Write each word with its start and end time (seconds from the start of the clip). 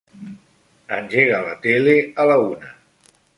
Engega 0.97 1.43
la 1.49 1.53
tele 1.67 1.95
a 2.25 2.27
la 2.33 2.39
una. 2.47 2.73